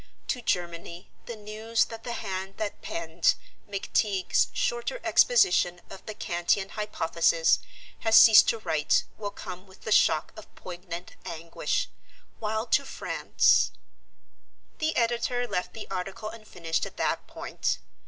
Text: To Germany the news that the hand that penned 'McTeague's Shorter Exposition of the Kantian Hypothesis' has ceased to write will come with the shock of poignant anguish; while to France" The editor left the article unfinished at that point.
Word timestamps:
To 0.29 0.41
Germany 0.41 1.11
the 1.27 1.35
news 1.35 1.85
that 1.85 2.03
the 2.03 2.13
hand 2.13 2.57
that 2.57 2.81
penned 2.81 3.35
'McTeague's 3.69 4.47
Shorter 4.51 4.99
Exposition 5.03 5.79
of 5.91 6.03
the 6.07 6.15
Kantian 6.15 6.69
Hypothesis' 6.69 7.59
has 7.99 8.15
ceased 8.15 8.49
to 8.49 8.57
write 8.57 9.03
will 9.19 9.29
come 9.29 9.67
with 9.67 9.81
the 9.81 9.91
shock 9.91 10.33
of 10.35 10.55
poignant 10.55 11.11
anguish; 11.23 11.87
while 12.39 12.65
to 12.65 12.83
France" 12.83 13.69
The 14.79 14.95
editor 14.95 15.45
left 15.47 15.73
the 15.73 15.87
article 15.91 16.29
unfinished 16.29 16.87
at 16.87 16.97
that 16.97 17.27
point. 17.27 17.77